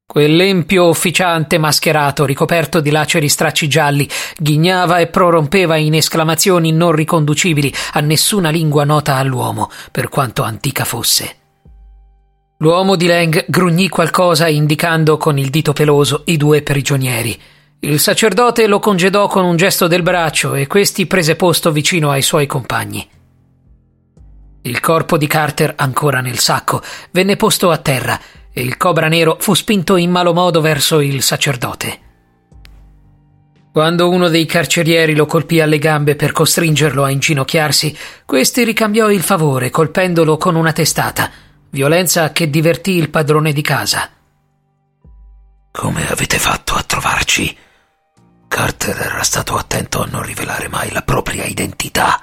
[0.05, 7.73] Quell'empio officiante mascherato, ricoperto di laceri stracci gialli, ghignava e prorompeva in esclamazioni non riconducibili
[7.93, 11.36] a nessuna lingua nota all'uomo, per quanto antica fosse.
[12.59, 17.39] L'uomo di Leng grugnì qualcosa indicando con il dito peloso i due prigionieri.
[17.81, 22.23] Il sacerdote lo congedò con un gesto del braccio e questi prese posto vicino ai
[22.23, 23.07] suoi compagni.
[24.63, 28.19] Il corpo di Carter, ancora nel sacco, venne posto a terra
[28.51, 31.99] e il cobra nero fu spinto in malo modo verso il sacerdote.
[33.71, 39.21] Quando uno dei carcerieri lo colpì alle gambe per costringerlo a inginocchiarsi, questi ricambiò il
[39.21, 41.29] favore colpendolo con una testata,
[41.77, 44.09] violenza che divertì il padrone di casa.
[45.71, 47.55] Come avete fatto a trovarci?
[48.47, 52.19] Carter era stato attento a non rivelare mai la propria identità.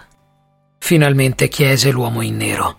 [0.81, 2.79] Finalmente chiese l'uomo in nero.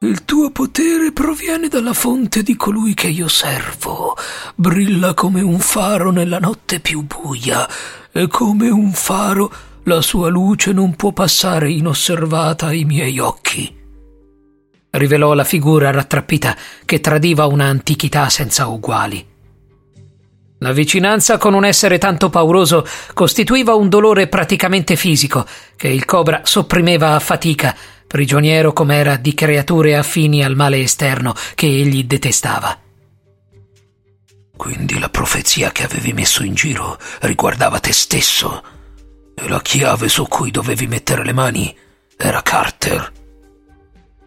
[0.00, 4.16] Il tuo potere proviene dalla fonte di colui che io servo.
[4.56, 7.68] Brilla come un faro nella notte più buia,
[8.10, 9.52] e come un faro
[9.84, 13.77] la sua luce non può passare inosservata ai miei occhi.
[14.98, 19.24] Rivelò la figura rattrappita che tradiva una antichità senza uguali.
[20.58, 22.84] La vicinanza con un essere tanto pauroso
[23.14, 27.76] costituiva un dolore praticamente fisico che il cobra sopprimeva a fatica,
[28.08, 32.76] prigioniero com'era di creature affini al male esterno che egli detestava.
[34.56, 38.64] Quindi la profezia che avevi messo in giro riguardava te stesso
[39.36, 41.76] e la chiave su cui dovevi mettere le mani
[42.16, 43.17] era Carter.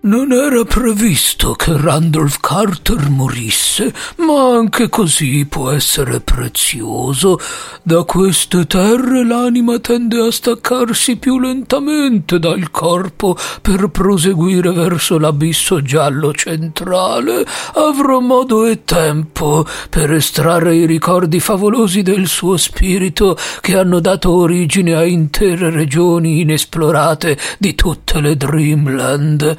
[0.04, 7.38] Non era previsto che Randolph Carter morisse, ma anche così può essere prezioso.
[7.84, 15.84] Da queste terre l'anima tende a staccarsi più lentamente dal corpo per proseguire verso l'abisso
[15.84, 17.46] giallo centrale.
[17.76, 24.32] Avrò modo e tempo per estrarre i ricordi favolosi del suo spirito che hanno dato
[24.32, 29.58] origine a intere regioni inesplorate di tutte le Dreamland.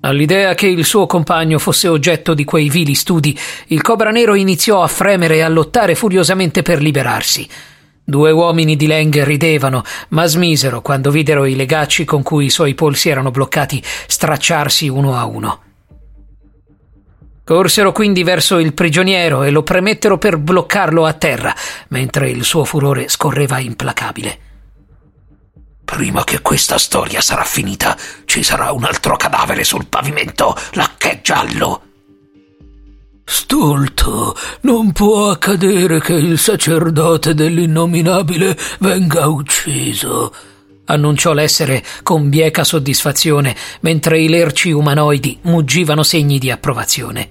[0.00, 3.36] All'idea che il suo compagno fosse oggetto di quei vili studi,
[3.68, 7.48] il cobra nero iniziò a fremere e a lottare furiosamente per liberarsi.
[8.04, 12.74] Due uomini di Leng ridevano, ma smisero quando videro i legacci con cui i suoi
[12.74, 15.62] polsi erano bloccati stracciarsi uno a uno.
[17.44, 21.54] Corsero quindi verso il prigioniero e lo premettero per bloccarlo a terra,
[21.88, 24.38] mentre il suo furore scorreva implacabile.
[25.90, 27.96] Prima che questa storia sarà finita,
[28.26, 31.82] ci sarà un altro cadavere sul pavimento, lacchè giallo.
[33.24, 40.32] Stolto, non può accadere che il sacerdote dell'innominabile venga ucciso,
[40.84, 47.28] annunciò l'essere con bieca soddisfazione, mentre i lerci umanoidi muggivano segni di approvazione.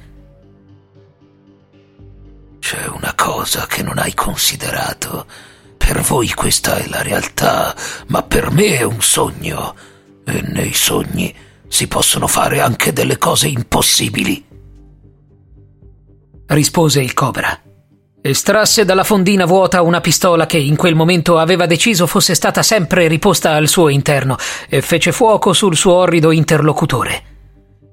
[2.58, 5.47] C'è una cosa che non hai considerato
[5.88, 7.74] per voi questa è la realtà,
[8.08, 9.74] ma per me è un sogno.
[10.26, 11.34] E nei sogni
[11.70, 14.44] si possono fare anche delle cose impossibili.
[16.48, 17.58] Rispose il cobra.
[18.22, 23.08] Estrasse dalla fondina vuota una pistola che in quel momento aveva deciso fosse stata sempre
[23.08, 24.36] riposta al suo interno
[24.68, 27.37] e fece fuoco sul suo orrido interlocutore.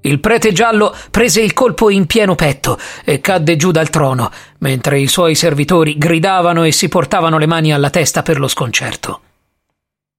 [0.06, 5.00] Il prete giallo prese il colpo in pieno petto e cadde giù dal trono, mentre
[5.00, 9.20] i suoi servitori gridavano e si portavano le mani alla testa per lo sconcerto.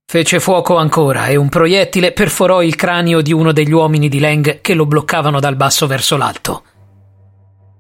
[0.07, 4.61] Fece fuoco ancora e un proiettile perforò il cranio di uno degli uomini di Leng
[4.61, 6.63] che lo bloccavano dal basso verso l'alto.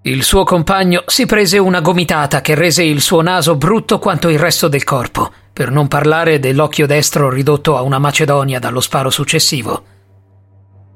[0.03, 4.37] Il suo compagno si prese una gomitata che rese il suo naso brutto quanto il
[4.37, 9.93] resto del corpo, per non parlare dell'occhio destro ridotto a una macedonia dallo sparo successivo.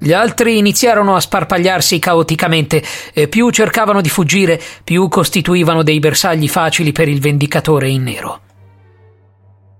[0.02, 2.82] Gli altri iniziarono a sparpagliarsi caoticamente
[3.13, 8.40] e più cercavano di fuggire, più costituivano dei bersagli facili per il vendicatore in nero.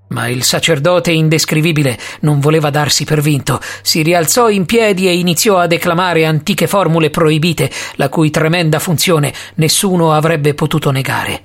[0.10, 5.58] Ma il sacerdote indescrivibile non voleva darsi per vinto, si rialzò in piedi e iniziò
[5.58, 11.44] a declamare antiche formule proibite, la cui tremenda funzione nessuno avrebbe potuto negare.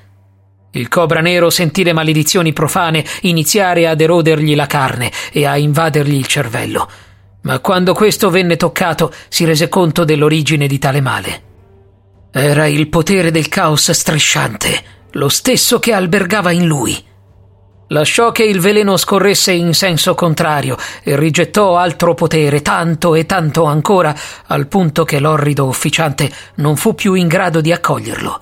[0.72, 6.16] Il cobra nero sentì le maledizioni profane iniziare ad erodergli la carne e a invadergli
[6.16, 6.88] il cervello
[7.44, 11.42] Ma quando questo venne toccato si rese conto dell'origine di tale male.
[12.30, 14.82] Era il potere del caos strisciante,
[15.12, 17.12] lo stesso che albergava in lui.
[17.88, 23.64] Lasciò che il veleno scorresse in senso contrario e rigettò altro potere, tanto e tanto
[23.64, 24.14] ancora,
[24.46, 28.40] al punto che l'orrido officiante non fu più in grado di accoglierlo.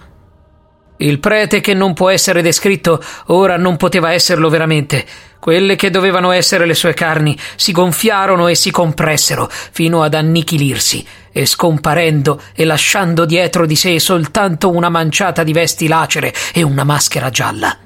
[0.99, 5.05] Il prete che non può essere descritto ora non poteva esserlo veramente.
[5.43, 11.05] Quelle che dovevano essere le sue carni si gonfiarono e si compressero fino ad annichilirsi
[11.33, 16.85] e scomparendo e lasciando dietro di sé soltanto una manciata di vesti lacere e una
[16.85, 17.77] maschera gialla.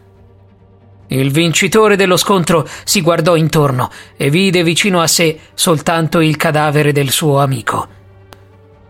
[1.06, 6.92] Il vincitore dello scontro si guardò intorno e vide vicino a sé soltanto il cadavere
[6.92, 7.88] del suo amico.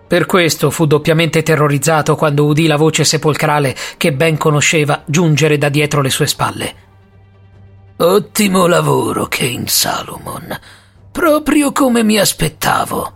[0.08, 5.68] Per questo fu doppiamente terrorizzato quando udì la voce sepolcrale che ben conosceva giungere da
[5.68, 6.85] dietro le sue spalle.
[7.98, 10.54] Ottimo lavoro, Kane Salomon.
[11.10, 13.12] Proprio come mi aspettavo.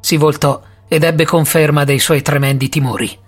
[0.00, 3.18] Si voltò ed ebbe conferma dei suoi tremendi timori.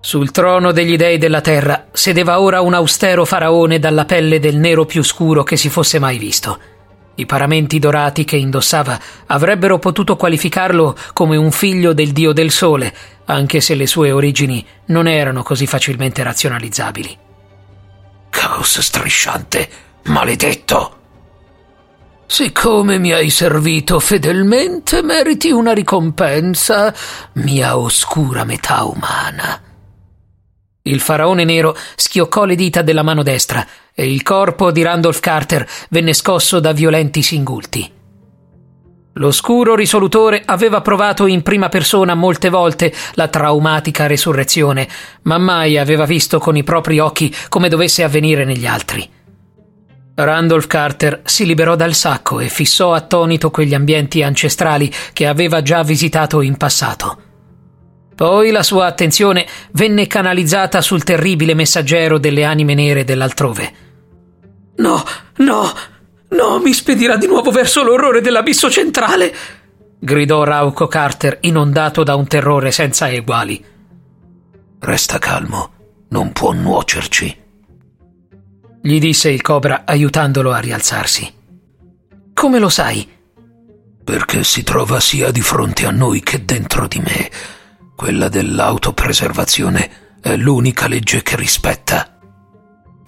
[0.00, 4.84] Sul trono degli dei della terra sedeva ora un austero faraone dalla pelle del nero
[4.84, 6.58] più scuro che si fosse mai visto.
[7.14, 12.92] I paramenti dorati che indossava avrebbero potuto qualificarlo come un figlio del dio del sole,
[13.26, 17.26] anche se le sue origini non erano così facilmente razionalizzabili.
[18.30, 19.68] Caos strisciante,
[20.04, 20.96] maledetto!
[22.26, 26.94] Siccome mi hai servito fedelmente, meriti una ricompensa,
[27.34, 29.62] mia oscura metà umana.
[30.82, 35.66] Il faraone nero schioccò le dita della mano destra e il corpo di Randolph Carter
[35.88, 37.97] venne scosso da violenti singulti.
[39.18, 44.88] L'oscuro risolutore aveva provato in prima persona molte volte la traumatica resurrezione,
[45.22, 49.08] ma mai aveva visto con i propri occhi come dovesse avvenire negli altri.
[50.14, 55.82] Randolph Carter si liberò dal sacco e fissò attonito quegli ambienti ancestrali che aveva già
[55.82, 57.22] visitato in passato.
[58.14, 63.72] Poi la sua attenzione venne canalizzata sul terribile messaggero delle anime nere dell'altrove.
[64.76, 65.04] No,
[65.36, 65.72] no,
[66.30, 69.34] no, mi spedirà di nuovo verso l'orrore dell'abisso centrale!
[69.98, 73.64] gridò Rauco Carter, inondato da un terrore senza eguali.
[74.78, 75.70] Resta calmo,
[76.08, 77.46] non può nuocerci,
[78.80, 81.30] gli disse il cobra aiutandolo a rialzarsi.
[82.32, 83.06] Come lo sai?
[84.04, 87.30] Perché si trova sia di fronte a noi che dentro di me
[87.96, 92.17] quella dell'autopreservazione è l'unica legge che rispetta.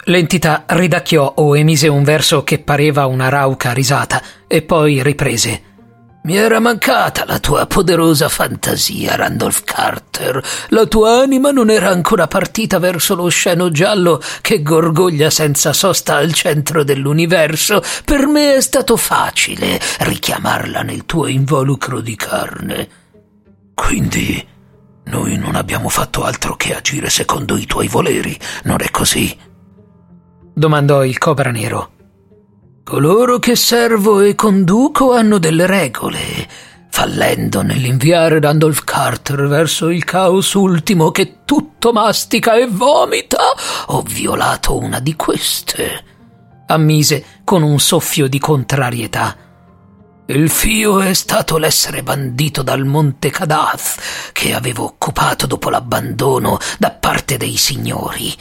[0.05, 5.69] L'entità ridacchiò o emise un verso che pareva una rauca risata e poi riprese.
[6.23, 10.41] Mi era mancata la tua poderosa fantasia, Randolph Carter.
[10.69, 16.33] La tua anima non era ancora partita verso l'oceano giallo che gorgoglia senza sosta al
[16.33, 17.81] centro dell'universo.
[18.05, 22.89] Per me è stato facile richiamarla nel tuo involucro di carne.
[23.73, 24.47] Quindi
[25.05, 29.49] noi non abbiamo fatto altro che agire secondo i tuoi voleri, non è così?
[30.53, 31.91] Domandò il cobra nero.
[32.83, 36.19] Coloro che servo e conduco hanno delle regole.
[36.89, 43.39] Fallendo nell'inviare Randolph Carter verso il caos ultimo che tutto mastica e vomita,
[43.87, 46.03] ho violato una di queste.
[46.67, 49.37] Ammise con un soffio di contrarietà.
[50.25, 56.91] Il fio è stato l'essere bandito dal monte Kadath che avevo occupato dopo l'abbandono da
[56.91, 58.33] parte dei signori.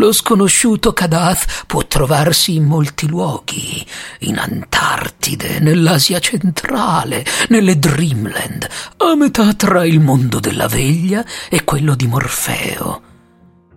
[0.00, 3.86] Lo sconosciuto Kadath può trovarsi in molti luoghi,
[4.20, 11.94] in Antartide, nell'Asia centrale, nelle Dreamland, a metà tra il mondo della veglia e quello
[11.94, 13.02] di Morfeo.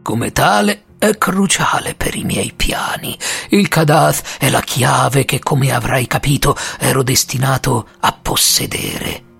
[0.01, 3.17] Come tale è cruciale per i miei piani.
[3.49, 9.32] Il Kadath è la chiave che, come avrai capito, ero destinato a possedere.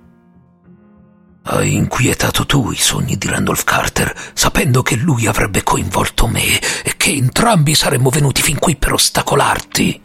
[1.46, 6.94] Hai inquietato tu i sogni di Randolph Carter, sapendo che lui avrebbe coinvolto me e
[6.96, 10.02] che entrambi saremmo venuti fin qui per ostacolarti.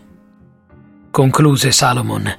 [1.11, 2.39] Concluse Salomon.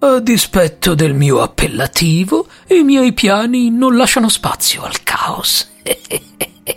[0.00, 5.70] A dispetto del mio appellativo, i miei piani non lasciano spazio al caos.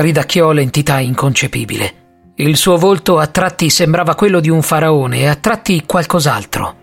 [0.00, 2.32] ridacchiò l'entità inconcepibile.
[2.36, 6.82] Il suo volto a tratti sembrava quello di un faraone e a tratti qualcos'altro.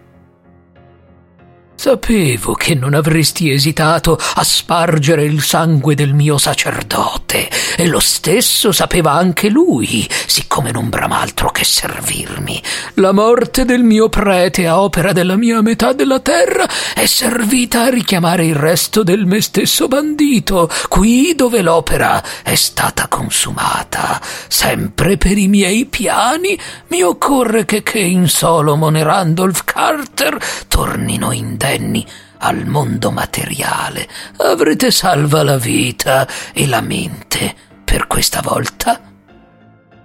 [1.81, 8.71] Sapevo che non avresti esitato a spargere il sangue del mio sacerdote, e lo stesso
[8.71, 12.61] sapeva anche lui, siccome non brama altro che servirmi.
[12.95, 17.89] La morte del mio prete a opera della mia metà della terra è servita a
[17.89, 24.21] richiamare il resto del me stesso bandito, qui dove l'opera è stata consumata.
[24.47, 26.55] sempre per i miei piani,
[26.89, 31.31] mi occorre che Kane Solomon e Randolph Carter tornino
[31.71, 32.05] indenni
[32.39, 34.07] al mondo materiale.
[34.37, 38.99] Avrete salva la vita e la mente per questa volta?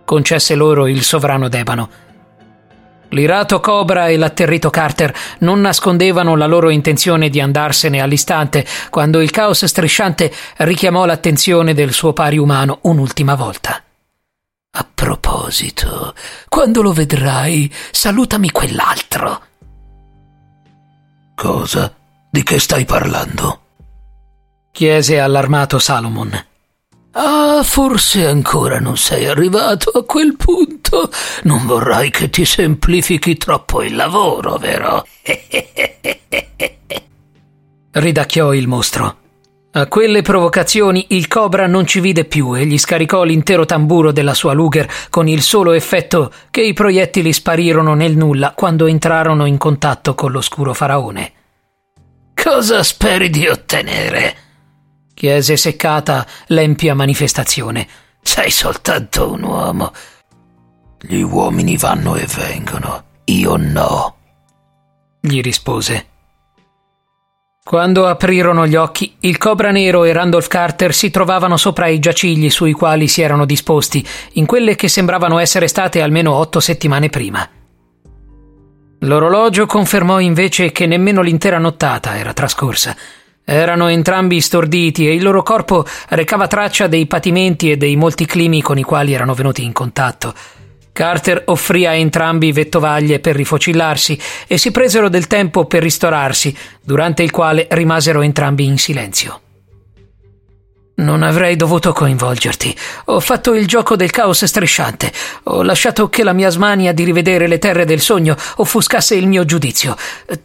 [0.04, 1.90] Concesse loro il sovrano d'ebano.
[3.10, 9.30] L'irato Cobra e l'atterrito Carter non nascondevano la loro intenzione di andarsene all'istante quando il
[9.30, 13.80] caos strisciante richiamò l'attenzione del suo pari umano un'ultima volta.
[14.78, 16.14] A proposito,
[16.48, 19.40] quando lo vedrai, salutami quell'altro.
[21.36, 21.94] Cosa?
[22.28, 23.60] Di che stai parlando?
[24.76, 26.44] chiese allarmato Salomon.
[27.12, 31.10] Ah, forse ancora non sei arrivato a quel punto.
[31.44, 35.06] Non vorrai che ti semplifichi troppo il lavoro, vero?
[37.90, 39.16] Ridacchiò il mostro.
[39.76, 44.32] A quelle provocazioni il cobra non ci vide più e gli scaricò l'intero tamburo della
[44.32, 49.58] sua Luger con il solo effetto che i proiettili sparirono nel nulla quando entrarono in
[49.58, 51.32] contatto con l'oscuro faraone.
[52.32, 54.36] Cosa speri di ottenere?
[55.12, 57.86] chiese seccata l'empia manifestazione.
[58.22, 59.92] Sei soltanto un uomo.
[61.02, 64.16] Gli uomini vanno e vengono, io no,
[65.20, 66.14] gli rispose.
[67.66, 72.48] Quando aprirono gli occhi, il Cobra Nero e Randolph Carter si trovavano sopra i giacigli
[72.48, 77.44] sui quali si erano disposti, in quelle che sembravano essere state almeno otto settimane prima.
[79.00, 82.94] L'orologio confermò invece che nemmeno l'intera nottata era trascorsa.
[83.44, 88.62] Erano entrambi storditi e il loro corpo recava traccia dei patimenti e dei molti climi
[88.62, 90.32] con i quali erano venuti in contatto.
[90.96, 97.22] Carter offrì a entrambi vettovaglie per rifocillarsi e si presero del tempo per ristorarsi, durante
[97.22, 99.42] il quale rimasero entrambi in silenzio.
[100.94, 102.74] Non avrei dovuto coinvolgerti.
[103.06, 105.12] Ho fatto il gioco del caos strisciante.
[105.42, 109.44] Ho lasciato che la mia smania di rivedere le terre del sogno offuscasse il mio
[109.44, 109.94] giudizio.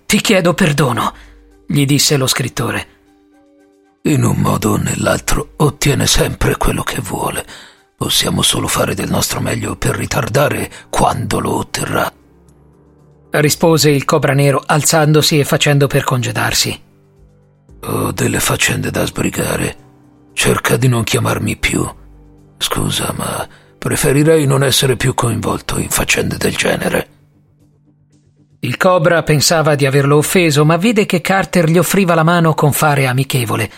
[0.06, 1.14] Ti chiedo perdono
[1.66, 2.88] gli disse lo scrittore.
[4.02, 7.46] In un modo o nell'altro ottiene sempre quello che vuole.
[8.02, 12.12] Possiamo solo fare del nostro meglio per ritardare quando lo otterrà.
[13.30, 16.82] Rispose il cobra nero alzandosi e facendo per congedarsi.
[17.82, 19.76] Ho delle faccende da sbrigare.
[20.34, 21.88] Cerca di non chiamarmi più.
[22.58, 23.48] Scusa, ma
[23.78, 27.08] preferirei non essere più coinvolto in faccende del genere.
[28.62, 32.74] Il cobra pensava di averlo offeso, ma vide che Carter gli offriva la mano con
[32.74, 33.72] fare amichevole.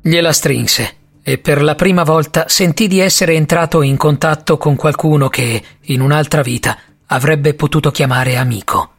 [0.00, 5.28] Gliela strinse e per la prima volta sentì di essere entrato in contatto con qualcuno
[5.28, 8.90] che, in un'altra vita, avrebbe potuto chiamare amico.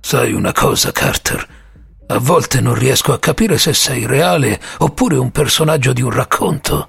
[0.00, 1.54] Sai una cosa, Carter?
[2.08, 6.88] A volte non riesco a capire se sei reale oppure un personaggio di un racconto.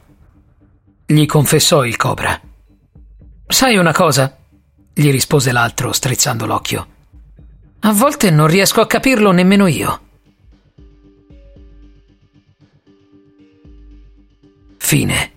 [1.06, 2.40] Gli confessò il cobra.
[3.48, 4.36] Sai una cosa?
[4.94, 6.88] gli rispose l'altro strizzando l'occhio.
[7.82, 10.07] A volte non riesco a capirlo nemmeno io.
[14.80, 15.37] Fine.